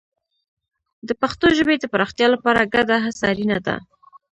د 1.07 1.09
پښتو 1.21 1.45
ژبې 1.57 1.75
د 1.79 1.85
پراختیا 1.93 2.27
لپاره 2.35 2.69
ګډه 2.75 2.95
هڅه 3.05 3.23
اړینه 3.31 3.57
ده. 3.67 3.75